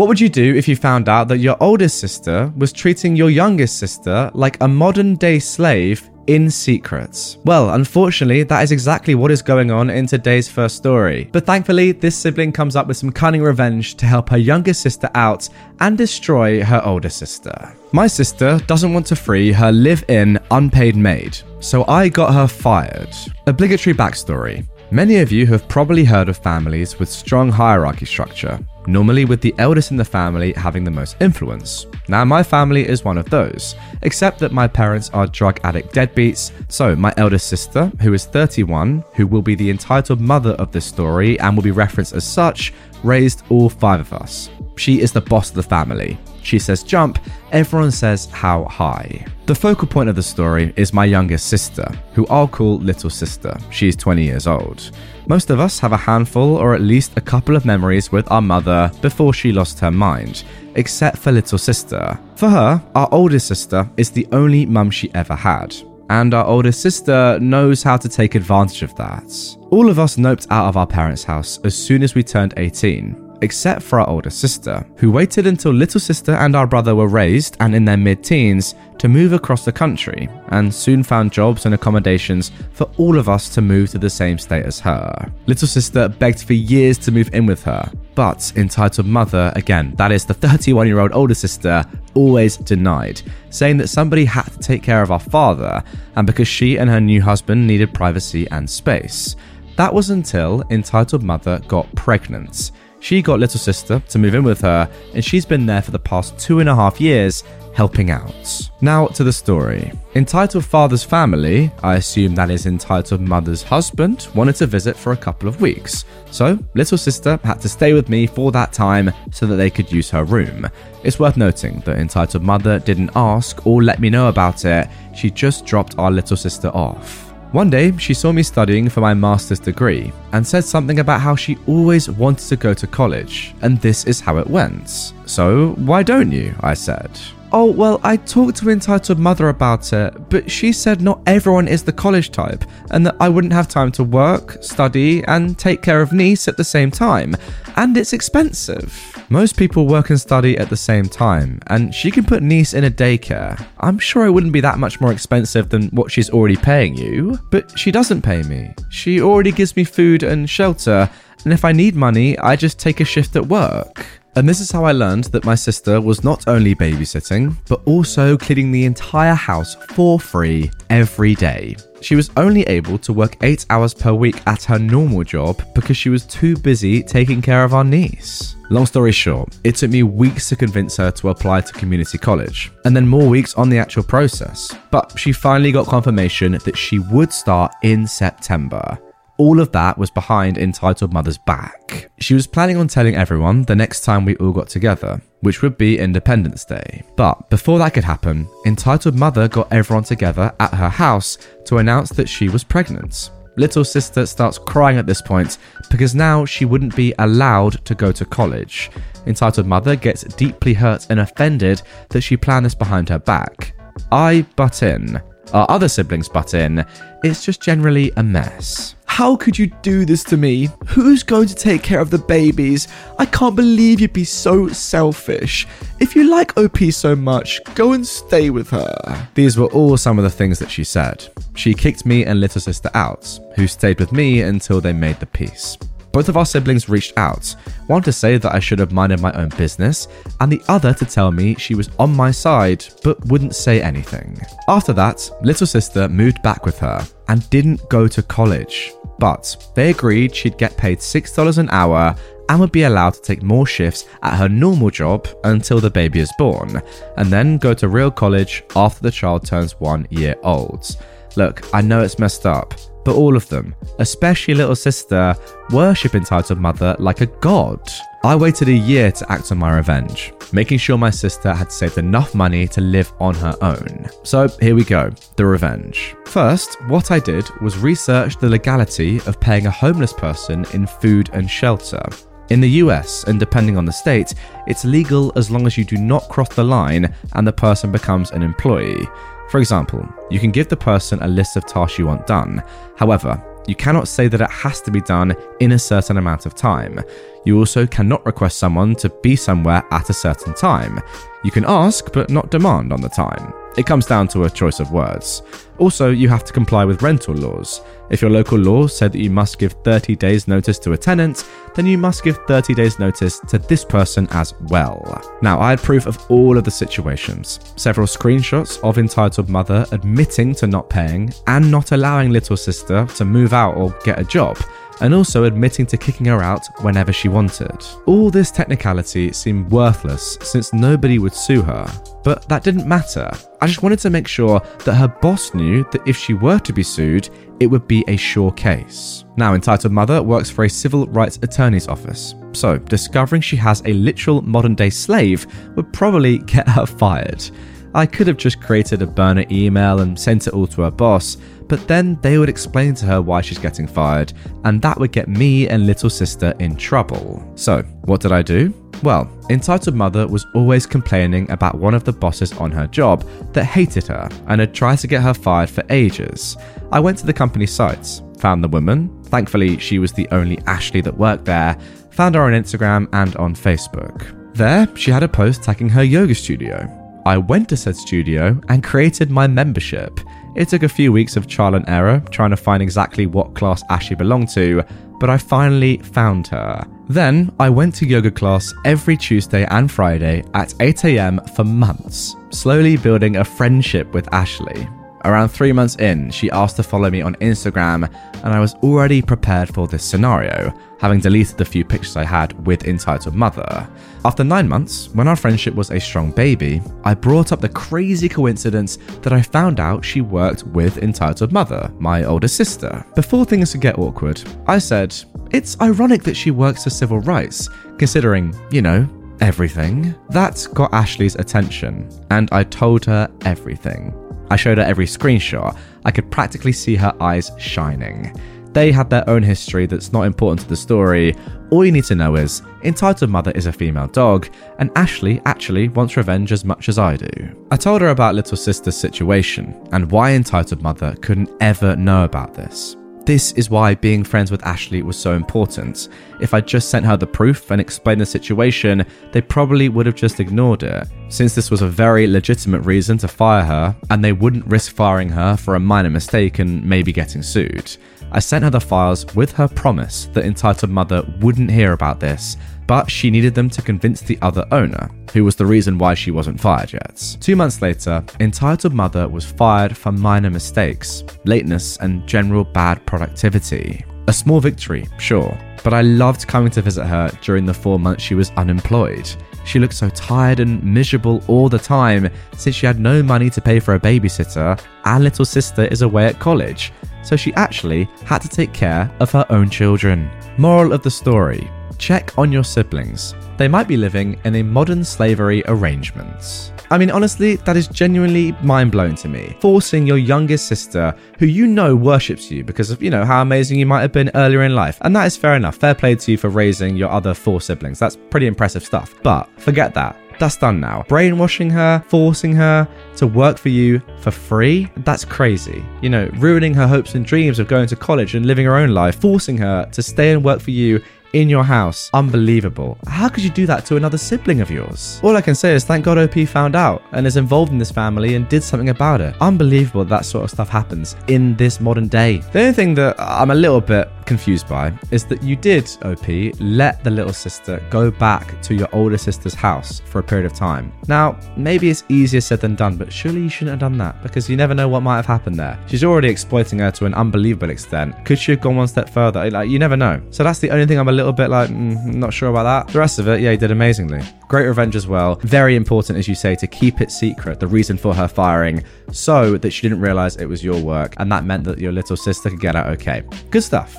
[0.00, 3.28] What would you do if you found out that your oldest sister was treating your
[3.28, 7.36] youngest sister like a modern day slave in secret?
[7.44, 11.28] Well, unfortunately, that is exactly what is going on in today's first story.
[11.32, 15.10] But thankfully, this sibling comes up with some cunning revenge to help her younger sister
[15.14, 15.46] out
[15.80, 17.76] and destroy her older sister.
[17.92, 22.46] My sister doesn't want to free her live in unpaid maid, so I got her
[22.46, 23.14] fired.
[23.46, 24.66] Obligatory backstory.
[24.92, 29.54] Many of you have probably heard of families with strong hierarchy structure, normally with the
[29.58, 31.86] eldest in the family having the most influence.
[32.08, 36.52] Now, my family is one of those, except that my parents are drug addict deadbeats.
[36.68, 40.84] So, my eldest sister, who is 31, who will be the entitled mother of this
[40.84, 42.72] story and will be referenced as such,
[43.02, 44.50] raised all five of us.
[44.76, 46.18] She is the boss of the family.
[46.42, 47.18] She says jump,
[47.52, 49.24] everyone says how high.
[49.46, 53.56] The focal point of the story is my youngest sister, who I'll call Little Sister.
[53.70, 54.90] She's 20 years old.
[55.26, 58.42] Most of us have a handful or at least a couple of memories with our
[58.42, 60.44] mother before she lost her mind,
[60.76, 62.18] except for Little Sister.
[62.36, 65.74] For her, our oldest sister is the only mum she ever had.
[66.10, 69.56] And our oldest sister knows how to take advantage of that.
[69.70, 73.29] All of us noped out of our parents' house as soon as we turned 18,
[73.42, 77.56] except for our older sister, who waited until little sister and our brother were raised
[77.60, 81.74] and in their mid teens to move across the country, and soon found jobs and
[81.74, 85.32] accommodations for all of us to move to the same state as her.
[85.46, 90.12] Little sister begged for years to move in with her, but entitled mother, again, that
[90.12, 91.82] is the 31 year old older sister,
[92.14, 95.82] always denied, saying that somebody had to take care of our father,
[96.16, 99.36] and because she and her new husband needed privacy and space.
[99.76, 102.72] That was until entitled mother got pregnant.
[103.00, 105.98] She got little sister to move in with her, and she's been there for the
[105.98, 107.42] past two and a half years,
[107.74, 108.70] helping out.
[108.82, 109.92] Now to the story.
[110.14, 115.16] Entitled Father's family, I assume that is Entitled Mother's husband, wanted to visit for a
[115.16, 116.04] couple of weeks.
[116.30, 119.90] So, little sister had to stay with me for that time so that they could
[119.90, 120.68] use her room.
[121.02, 125.30] It's worth noting that Entitled Mother didn't ask or let me know about it, she
[125.30, 127.29] just dropped our little sister off.
[127.52, 131.34] One day, she saw me studying for my master's degree and said something about how
[131.34, 135.12] she always wanted to go to college, and this is how it went.
[135.26, 136.54] So, why don't you?
[136.60, 137.10] I said.
[137.52, 141.82] Oh, well, I talked to Entitled Mother about it, but she said not everyone is
[141.82, 146.00] the college type, and that I wouldn't have time to work, study, and take care
[146.00, 147.36] of niece at the same time,
[147.74, 148.96] and it's expensive.
[149.30, 152.84] Most people work and study at the same time, and she can put niece in
[152.84, 153.60] a daycare.
[153.80, 157.36] I'm sure it wouldn't be that much more expensive than what she's already paying you,
[157.50, 158.72] but she doesn't pay me.
[158.90, 161.10] She already gives me food and shelter,
[161.44, 164.06] and if I need money, I just take a shift at work.
[164.36, 168.36] And this is how I learned that my sister was not only babysitting, but also
[168.36, 171.76] cleaning the entire house for free every day.
[172.00, 175.96] She was only able to work 8 hours per week at her normal job because
[175.96, 178.56] she was too busy taking care of our niece.
[178.70, 182.70] Long story short, it took me weeks to convince her to apply to community college,
[182.84, 184.74] and then more weeks on the actual process.
[184.90, 188.96] But she finally got confirmation that she would start in September.
[189.40, 192.10] All of that was behind Entitled Mother's back.
[192.20, 195.78] She was planning on telling everyone the next time we all got together, which would
[195.78, 197.02] be Independence Day.
[197.16, 202.10] But before that could happen, Entitled Mother got everyone together at her house to announce
[202.10, 203.30] that she was pregnant.
[203.56, 205.56] Little sister starts crying at this point
[205.90, 208.90] because now she wouldn't be allowed to go to college.
[209.24, 211.80] Entitled Mother gets deeply hurt and offended
[212.10, 213.74] that she planned this behind her back.
[214.12, 215.18] I butt in.
[215.54, 216.84] Our other siblings butt in.
[217.24, 218.96] It's just generally a mess.
[219.12, 220.68] How could you do this to me?
[220.86, 222.86] Who's going to take care of the babies?
[223.18, 225.66] I can't believe you'd be so selfish.
[225.98, 229.28] If you like OP so much, go and stay with her.
[229.34, 231.28] These were all some of the things that she said.
[231.54, 235.26] She kicked me and little sister out, who stayed with me until they made the
[235.26, 235.76] peace.
[236.12, 237.54] Both of our siblings reached out,
[237.86, 240.08] one to say that I should have minded my own business,
[240.40, 244.40] and the other to tell me she was on my side but wouldn't say anything.
[244.66, 249.90] After that, little sister moved back with her and didn't go to college, but they
[249.90, 252.16] agreed she'd get paid $6 an hour
[252.48, 256.18] and would be allowed to take more shifts at her normal job until the baby
[256.18, 256.82] is born,
[257.16, 260.96] and then go to real college after the child turns one year old.
[261.36, 262.74] Look, I know it's messed up,
[263.04, 265.36] but all of them, especially little sister,
[265.70, 267.88] worship entitled mother like a god.
[268.22, 271.96] I waited a year to act on my revenge, making sure my sister had saved
[271.96, 274.08] enough money to live on her own.
[274.24, 276.14] So here we go the revenge.
[276.26, 281.30] First, what I did was research the legality of paying a homeless person in food
[281.32, 282.02] and shelter.
[282.50, 284.34] In the US, and depending on the state,
[284.66, 288.32] it's legal as long as you do not cross the line and the person becomes
[288.32, 289.08] an employee.
[289.50, 292.62] For example, you can give the person a list of tasks you want done.
[292.96, 296.54] However, you cannot say that it has to be done in a certain amount of
[296.54, 297.00] time.
[297.44, 301.00] You also cannot request someone to be somewhere at a certain time.
[301.44, 303.52] You can ask, but not demand on the time.
[303.76, 305.42] It comes down to a choice of words.
[305.78, 307.80] Also, you have to comply with rental laws.
[308.10, 311.48] If your local law said that you must give 30 days' notice to a tenant,
[311.74, 315.22] then you must give 30 days' notice to this person as well.
[315.40, 320.54] Now, I had proof of all of the situations several screenshots of entitled mother admitting
[320.56, 324.58] to not paying and not allowing little sister to move out or get a job
[325.00, 327.84] and also admitting to kicking her out whenever she wanted.
[328.06, 331.86] All this technicality seemed worthless since nobody would sue her,
[332.22, 333.30] but that didn't matter.
[333.60, 336.72] I just wanted to make sure that her boss knew that if she were to
[336.72, 337.28] be sued,
[337.60, 339.24] it would be a sure case.
[339.36, 343.92] Now, Entitled Mother works for a civil rights attorney's office, so discovering she has a
[343.92, 347.50] literal modern day slave would probably get her fired.
[347.94, 351.36] I could have just created a burner email and sent it all to her boss,
[351.66, 354.32] but then they would explain to her why she's getting fired,
[354.64, 357.42] and that would get me and little sister in trouble.
[357.56, 358.74] So, what did I do?
[359.02, 363.64] Well, Entitled Mother was always complaining about one of the bosses on her job that
[363.64, 366.56] hated her and had tried to get her fired for ages.
[366.92, 369.22] I went to the company sites, found the woman.
[369.24, 371.78] Thankfully, she was the only Ashley that worked there.
[372.10, 374.36] Found her on Instagram and on Facebook.
[374.54, 376.99] There, she had a post tagging her yoga studio.
[377.26, 380.20] I went to said studio and created my membership.
[380.56, 383.82] It took a few weeks of trial and error trying to find exactly what class
[383.90, 384.82] Ashley belonged to,
[385.18, 386.86] but I finally found her.
[387.08, 392.96] Then I went to yoga class every Tuesday and Friday at 8am for months, slowly
[392.96, 394.88] building a friendship with Ashley.
[395.24, 398.08] Around three months in, she asked to follow me on Instagram,
[398.42, 402.66] and I was already prepared for this scenario, having deleted the few pictures I had
[402.66, 403.88] with Entitled Mother.
[404.24, 408.28] After nine months, when our friendship was a strong baby, I brought up the crazy
[408.28, 413.04] coincidence that I found out she worked with Entitled Mother, my older sister.
[413.14, 415.14] Before things could get awkward, I said,
[415.50, 417.68] It's ironic that she works for civil rights,
[417.98, 419.08] considering, you know,
[419.40, 420.14] everything.
[420.30, 424.14] That got Ashley's attention, and I told her everything.
[424.50, 425.78] I showed her every screenshot.
[426.04, 428.34] I could practically see her eyes shining.
[428.72, 431.34] They had their own history that's not important to the story.
[431.70, 434.48] All you need to know is Entitled Mother is a female dog,
[434.78, 437.66] and Ashley actually wants revenge as much as I do.
[437.72, 442.54] I told her about Little Sister's situation and why Entitled Mother couldn't ever know about
[442.54, 442.96] this.
[443.26, 446.08] This is why being friends with Ashley was so important.
[446.40, 450.14] If I just sent her the proof and explained the situation, they probably would have
[450.14, 454.32] just ignored it, since this was a very legitimate reason to fire her, and they
[454.32, 457.96] wouldn't risk firing her for a minor mistake and maybe getting sued.
[458.32, 462.56] I sent her the files with her promise that Entitled Mother wouldn't hear about this,
[462.90, 466.32] but she needed them to convince the other owner, who was the reason why she
[466.32, 467.36] wasn't fired yet.
[467.40, 474.04] Two months later, Entitled Mother was fired for minor mistakes, lateness, and general bad productivity.
[474.26, 478.24] A small victory, sure, but I loved coming to visit her during the four months
[478.24, 479.30] she was unemployed.
[479.64, 483.60] She looked so tired and miserable all the time since she had no money to
[483.60, 486.92] pay for a babysitter and little sister is away at college,
[487.22, 490.28] so she actually had to take care of her own children.
[490.58, 491.70] Moral of the story
[492.00, 493.34] check on your siblings.
[493.58, 496.72] They might be living in a modern slavery arrangement.
[496.90, 499.56] I mean, honestly, that is genuinely mind blowing to me.
[499.60, 503.78] Forcing your youngest sister, who you know worships you because of, you know, how amazing
[503.78, 504.98] you might have been earlier in life.
[505.02, 505.76] And that is fair enough.
[505.76, 507.98] Fair play to you for raising your other four siblings.
[508.00, 509.14] That's pretty impressive stuff.
[509.22, 510.16] But forget that.
[510.40, 511.04] That's done now.
[511.06, 515.84] Brainwashing her, forcing her to work for you for free, that's crazy.
[516.00, 518.88] You know, ruining her hopes and dreams of going to college and living her own
[518.88, 522.10] life, forcing her to stay and work for you in your house.
[522.12, 522.98] Unbelievable.
[523.06, 525.20] How could you do that to another sibling of yours?
[525.22, 527.90] All I can say is thank God OP found out and is involved in this
[527.90, 529.34] family and did something about it.
[529.40, 532.38] Unbelievable that sort of stuff happens in this modern day.
[532.52, 536.28] The only thing that I'm a little bit confused by is that you did, OP,
[536.60, 540.54] let the little sister go back to your older sister's house for a period of
[540.54, 540.92] time.
[541.08, 544.48] Now, maybe it's easier said than done, but surely you shouldn't have done that because
[544.48, 545.76] you never know what might have happened there.
[545.88, 548.24] She's already exploiting her to an unbelievable extent.
[548.24, 549.50] Could she have gone one step further?
[549.50, 550.22] Like, you never know.
[550.30, 552.92] So that's the only thing I'm a little bit like, mm, not sure about that.
[552.92, 554.22] The rest of it, yeah, he did amazingly.
[554.46, 555.40] Great revenge as well.
[555.42, 559.58] Very important, as you say, to keep it secret, the reason for her firing, so
[559.58, 562.48] that she didn't realize it was your work, and that meant that your little sister
[562.48, 563.24] could get out okay.
[563.50, 563.98] Good stuff.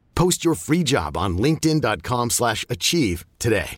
[0.21, 3.69] Post your free job on linkedin.com/achieve slash achieve today.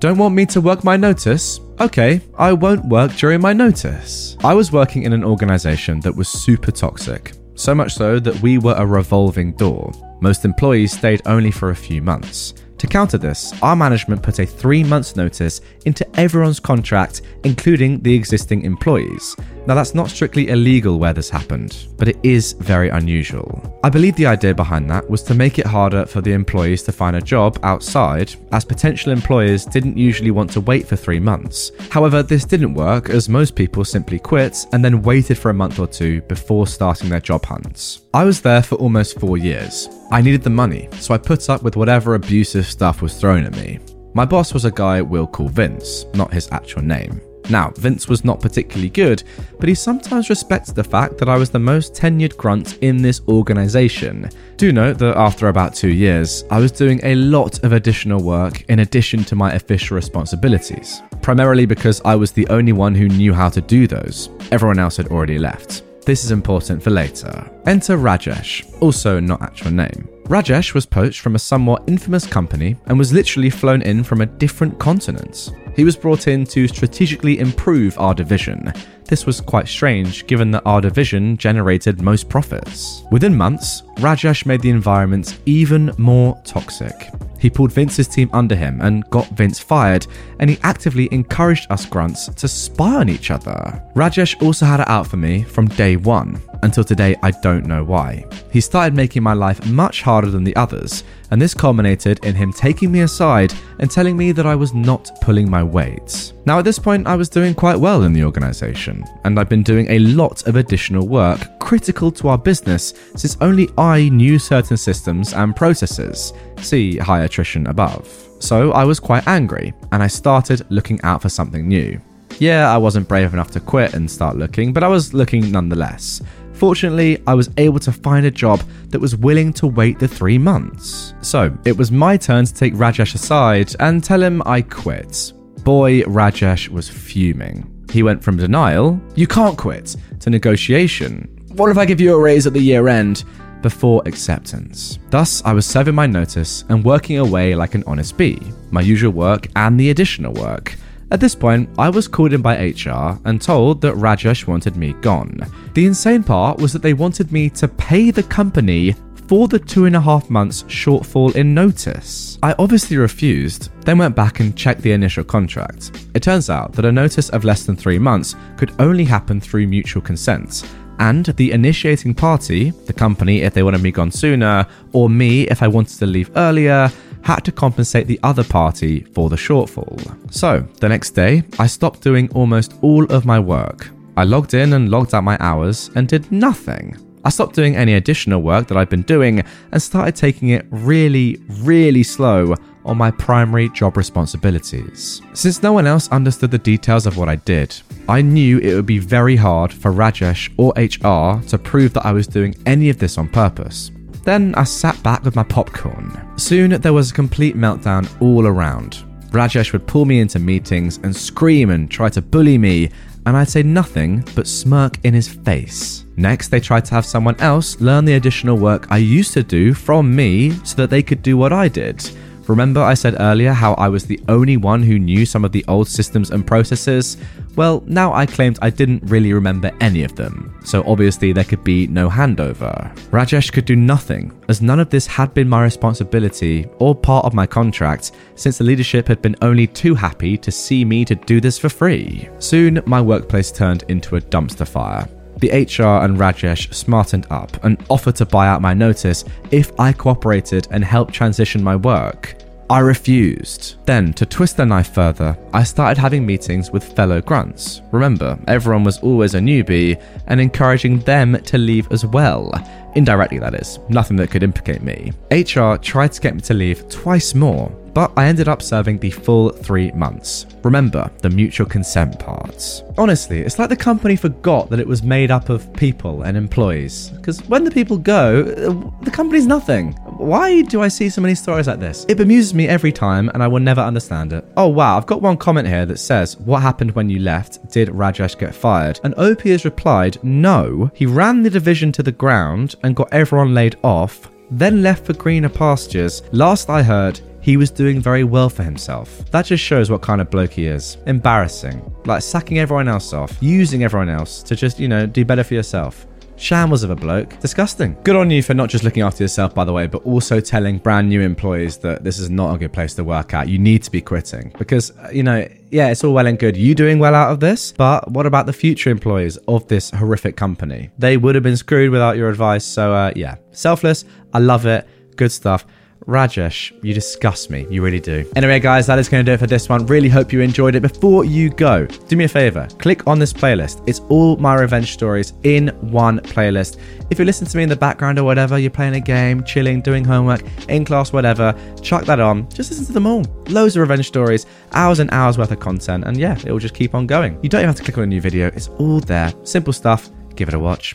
[0.00, 1.60] Don't want me to work my notice?
[1.80, 4.36] Okay, I won't work during my notice.
[4.44, 8.58] I was working in an organization that was super toxic, so much so that we
[8.58, 9.90] were a revolving door.
[10.20, 12.52] Most employees stayed only for a few months.
[12.78, 18.14] To counter this, our management put a three months notice into everyone's contract, including the
[18.14, 19.34] existing employees.
[19.66, 23.80] Now, that's not strictly illegal where this happened, but it is very unusual.
[23.82, 26.92] I believe the idea behind that was to make it harder for the employees to
[26.92, 31.72] find a job outside, as potential employers didn't usually want to wait for three months.
[31.90, 35.80] However, this didn't work as most people simply quit and then waited for a month
[35.80, 38.02] or two before starting their job hunts.
[38.14, 39.88] I was there for almost four years.
[40.10, 43.56] I needed the money, so I put up with whatever abusive stuff was thrown at
[43.56, 43.78] me.
[44.14, 47.20] My boss was a guy we'll call Vince, not his actual name.
[47.50, 49.22] Now, Vince was not particularly good,
[49.58, 53.20] but he sometimes respected the fact that I was the most tenured grunt in this
[53.28, 54.28] organization.
[54.56, 58.62] Do note that after about two years, I was doing a lot of additional work
[58.68, 63.32] in addition to my official responsibilities, primarily because I was the only one who knew
[63.32, 64.30] how to do those.
[64.52, 65.82] Everyone else had already left.
[66.08, 67.50] This is important for later.
[67.66, 70.08] Enter Rajesh, also not actual name.
[70.24, 74.26] Rajesh was poached from a somewhat infamous company and was literally flown in from a
[74.26, 75.50] different continent.
[75.76, 78.72] He was brought in to strategically improve our division.
[79.04, 83.02] This was quite strange given that our division generated most profits.
[83.10, 86.94] Within months, Rajesh made the environment even more toxic.
[87.38, 90.06] He pulled Vince's team under him and got Vince fired,
[90.40, 93.82] and he actively encouraged us grunts to spy on each other.
[93.94, 96.40] Rajesh also had it out for me from day one.
[96.62, 98.24] Until today, I don't know why.
[98.50, 102.52] He started making my life much harder than the others, and this culminated in him
[102.52, 106.32] taking me aside and telling me that I was not pulling my weight.
[106.46, 109.62] Now, at this point, I was doing quite well in the organization, and I've been
[109.62, 114.78] doing a lot of additional work critical to our business since only I knew certain
[114.78, 116.32] systems and processes.
[116.62, 118.08] See high attrition above.
[118.38, 122.00] So I was quite angry, and I started looking out for something new.
[122.38, 126.22] Yeah, I wasn't brave enough to quit and start looking, but I was looking nonetheless.
[126.54, 130.38] Fortunately, I was able to find a job that was willing to wait the three
[130.38, 131.12] months.
[131.20, 135.34] So it was my turn to take Rajesh aside and tell him I quit.
[135.64, 137.70] Boy, Rajesh was fuming.
[137.90, 141.34] He went from denial, you can't quit, to negotiation.
[141.58, 143.24] What if I give you a raise at the year end?
[143.62, 145.00] Before acceptance.
[145.10, 149.10] Thus, I was serving my notice and working away like an honest bee, my usual
[149.10, 150.76] work and the additional work.
[151.10, 154.92] At this point, I was called in by HR and told that Rajesh wanted me
[155.00, 155.40] gone.
[155.74, 158.94] The insane part was that they wanted me to pay the company
[159.26, 162.38] for the two and a half months shortfall in notice.
[162.40, 166.08] I obviously refused, then went back and checked the initial contract.
[166.14, 169.66] It turns out that a notice of less than three months could only happen through
[169.66, 170.62] mutual consent.
[170.98, 175.62] And the initiating party, the company if they wanted me gone sooner, or me if
[175.62, 176.90] I wanted to leave earlier,
[177.22, 179.98] had to compensate the other party for the shortfall.
[180.32, 183.90] So, the next day, I stopped doing almost all of my work.
[184.16, 186.96] I logged in and logged out my hours and did nothing.
[187.24, 191.36] I stopped doing any additional work that I'd been doing and started taking it really,
[191.60, 195.20] really slow on my primary job responsibilities.
[195.34, 197.78] Since no one else understood the details of what I did,
[198.08, 202.12] I knew it would be very hard for Rajesh or HR to prove that I
[202.12, 203.90] was doing any of this on purpose.
[204.24, 206.18] Then I sat back with my popcorn.
[206.36, 209.04] Soon there was a complete meltdown all around.
[209.30, 212.90] Rajesh would pull me into meetings and scream and try to bully me,
[213.26, 216.06] and I'd say nothing but smirk in his face.
[216.16, 219.74] Next, they tried to have someone else learn the additional work I used to do
[219.74, 222.10] from me so that they could do what I did.
[222.48, 225.64] Remember, I said earlier how I was the only one who knew some of the
[225.68, 227.18] old systems and processes?
[227.56, 231.62] Well, now I claimed I didn't really remember any of them, so obviously there could
[231.62, 232.96] be no handover.
[233.10, 237.34] Rajesh could do nothing, as none of this had been my responsibility or part of
[237.34, 241.40] my contract, since the leadership had been only too happy to see me to do
[241.42, 242.28] this for free.
[242.38, 245.06] Soon, my workplace turned into a dumpster fire.
[245.38, 249.92] The HR and Rajesh smartened up and offered to buy out my notice if I
[249.92, 252.34] cooperated and helped transition my work.
[252.70, 253.76] I refused.
[253.86, 257.80] Then, to twist the knife further, I started having meetings with fellow grunts.
[257.92, 262.52] Remember, everyone was always a newbie and encouraging them to leave as well.
[262.94, 263.78] Indirectly, that is.
[263.88, 265.12] Nothing that could implicate me.
[265.30, 269.10] HR tried to get me to leave twice more, but I ended up serving the
[269.10, 270.46] full three months.
[270.62, 272.84] Remember the mutual consent parts.
[272.96, 277.08] Honestly, it's like the company forgot that it was made up of people and employees.
[277.16, 279.94] Because when the people go, uh, the company's nothing.
[280.16, 282.06] Why do I see so many stories like this?
[282.08, 284.44] It bemuses me every time and I will never understand it.
[284.56, 287.68] Oh wow, I've got one comment here that says, What happened when you left?
[287.72, 289.00] Did Rajesh get fired?
[289.02, 293.54] And OP has replied, No, he ran the division to the ground and got everyone
[293.54, 296.22] laid off, then left for greener pastures.
[296.32, 299.24] Last I heard, he was doing very well for himself.
[299.30, 300.98] That just shows what kind of bloke he is.
[301.06, 301.80] Embarrassing.
[302.04, 305.54] Like sacking everyone else off, using everyone else to just, you know, do better for
[305.54, 306.06] yourself.
[306.36, 307.40] Shambles of a bloke.
[307.40, 307.96] Disgusting.
[308.04, 310.76] Good on you for not just looking after yourself, by the way, but also telling
[310.76, 313.48] brand new employees that this is not a good place to work at.
[313.48, 314.52] You need to be quitting.
[314.58, 317.40] Because, uh, you know, yeah, it's all well and good you doing well out of
[317.40, 320.90] this, but what about the future employees of this horrific company?
[320.98, 322.66] They would have been screwed without your advice.
[322.66, 324.04] So, uh, yeah, selfless.
[324.34, 324.86] I love it.
[325.16, 325.64] Good stuff.
[326.06, 327.66] Rajesh, you disgust me.
[327.70, 328.30] You really do.
[328.36, 329.86] Anyway, guys, that is going to do it for this one.
[329.86, 330.80] Really hope you enjoyed it.
[330.80, 333.82] Before you go, do me a favor click on this playlist.
[333.86, 336.78] It's all my revenge stories in one playlist.
[337.10, 339.80] If you listen to me in the background or whatever, you're playing a game, chilling,
[339.80, 342.48] doing homework, in class, whatever, chuck that on.
[342.50, 343.24] Just listen to them all.
[343.48, 346.74] Loads of revenge stories, hours and hours worth of content, and yeah, it will just
[346.74, 347.38] keep on going.
[347.42, 349.32] You don't even have to click on a new video, it's all there.
[349.44, 350.10] Simple stuff.
[350.36, 350.94] Give it a watch.